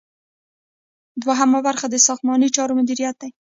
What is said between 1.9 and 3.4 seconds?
ساختماني چارو مدیریت دی.